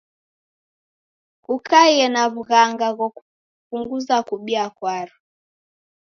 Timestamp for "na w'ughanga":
2.13-2.87